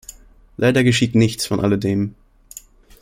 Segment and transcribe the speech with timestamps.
[0.57, 2.15] Leider geschieht nichts von alledem.